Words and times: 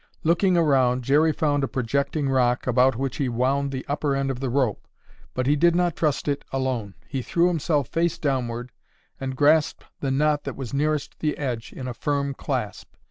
Looking 0.23 0.57
around, 0.57 1.03
Jerry 1.03 1.31
found 1.31 1.63
a 1.63 1.67
projecting 1.67 2.27
rock 2.27 2.65
about 2.65 2.95
which 2.95 3.17
he 3.17 3.29
wound 3.29 3.69
the 3.71 3.85
upper 3.87 4.15
end 4.15 4.31
of 4.31 4.39
the 4.39 4.49
rope, 4.49 4.87
but 5.35 5.45
he 5.45 5.55
did 5.55 5.75
not 5.75 5.95
trust 5.95 6.27
it 6.27 6.43
alone. 6.51 6.95
He 7.07 7.21
threw 7.21 7.47
himself 7.49 7.87
face 7.87 8.17
downward 8.17 8.71
and 9.19 9.35
grasped 9.37 9.83
the 9.99 10.09
knot 10.09 10.43
that 10.45 10.55
was 10.55 10.73
nearest 10.73 11.19
the 11.19 11.37
edge 11.37 11.71
in 11.71 11.87
a 11.87 11.93
firm 11.93 12.33
clasp. 12.33 12.95